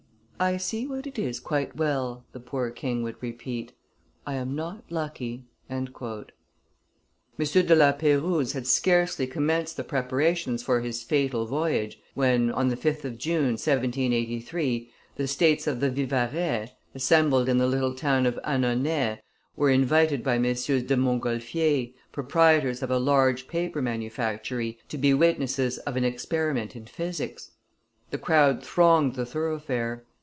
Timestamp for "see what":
0.57-1.05